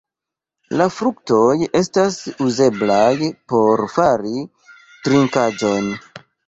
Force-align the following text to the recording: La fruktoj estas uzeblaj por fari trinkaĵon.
La 0.79 0.87
fruktoj 0.93 1.51
estas 1.81 2.17
uzeblaj 2.47 3.31
por 3.55 3.87
fari 3.99 4.45
trinkaĵon. 5.07 5.97